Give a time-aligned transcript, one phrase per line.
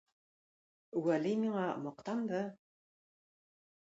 [1.07, 2.39] Вәли миңа мактанды.